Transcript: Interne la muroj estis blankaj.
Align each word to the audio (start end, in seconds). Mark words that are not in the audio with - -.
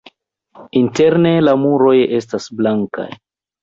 Interne 0.79 1.35
la 1.45 1.55
muroj 1.67 1.95
estis 2.25 2.53
blankaj. 2.61 3.11